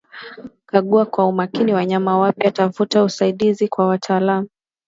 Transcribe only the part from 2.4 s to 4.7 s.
tafuta usaidizi kwa wataalamu